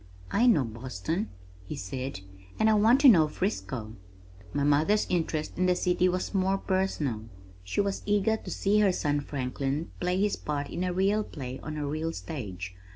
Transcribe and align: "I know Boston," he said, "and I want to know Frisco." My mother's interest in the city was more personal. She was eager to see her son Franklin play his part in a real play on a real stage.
"I 0.31 0.47
know 0.47 0.63
Boston," 0.63 1.29
he 1.63 1.75
said, 1.75 2.21
"and 2.57 2.71
I 2.71 2.73
want 2.73 3.01
to 3.01 3.07
know 3.07 3.27
Frisco." 3.27 3.95
My 4.51 4.63
mother's 4.63 5.05
interest 5.11 5.59
in 5.59 5.67
the 5.67 5.75
city 5.75 6.09
was 6.09 6.33
more 6.33 6.57
personal. 6.57 7.25
She 7.63 7.81
was 7.81 8.01
eager 8.07 8.35
to 8.35 8.49
see 8.49 8.79
her 8.79 8.91
son 8.91 9.19
Franklin 9.19 9.91
play 9.99 10.19
his 10.19 10.37
part 10.37 10.71
in 10.71 10.83
a 10.83 10.91
real 10.91 11.23
play 11.23 11.59
on 11.61 11.77
a 11.77 11.85
real 11.85 12.13
stage. 12.13 12.73